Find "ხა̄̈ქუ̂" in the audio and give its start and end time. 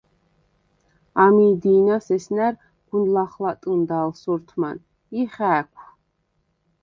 5.33-5.85